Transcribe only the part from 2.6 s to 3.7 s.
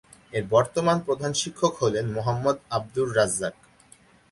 Abdur Razzak.